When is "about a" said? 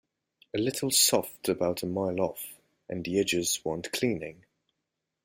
1.47-1.85